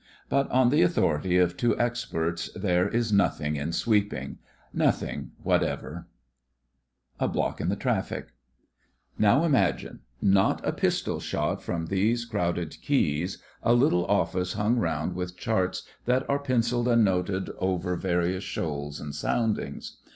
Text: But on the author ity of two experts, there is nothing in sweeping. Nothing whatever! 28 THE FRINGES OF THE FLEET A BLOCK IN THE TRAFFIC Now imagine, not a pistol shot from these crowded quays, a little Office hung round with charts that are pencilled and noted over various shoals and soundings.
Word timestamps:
But 0.29 0.49
on 0.49 0.69
the 0.71 0.83
author 0.83 1.19
ity 1.19 1.37
of 1.37 1.55
two 1.55 1.77
experts, 1.79 2.49
there 2.55 2.89
is 2.89 3.13
nothing 3.13 3.55
in 3.55 3.71
sweeping. 3.71 4.39
Nothing 4.73 5.33
whatever! 5.43 6.07
28 7.19 7.19
THE 7.19 7.19
FRINGES 7.19 7.19
OF 7.19 7.19
THE 7.19 7.21
FLEET 7.21 7.29
A 7.29 7.33
BLOCK 7.33 7.61
IN 7.61 7.69
THE 7.69 7.75
TRAFFIC 7.75 8.27
Now 9.19 9.45
imagine, 9.45 9.99
not 10.19 10.67
a 10.67 10.71
pistol 10.73 11.19
shot 11.19 11.61
from 11.61 11.85
these 11.85 12.25
crowded 12.25 12.77
quays, 12.83 13.37
a 13.61 13.73
little 13.73 14.07
Office 14.07 14.53
hung 14.53 14.77
round 14.77 15.13
with 15.13 15.37
charts 15.37 15.83
that 16.05 16.27
are 16.27 16.39
pencilled 16.39 16.87
and 16.87 17.05
noted 17.05 17.51
over 17.59 17.95
various 17.95 18.43
shoals 18.43 18.99
and 18.99 19.13
soundings. 19.13 19.97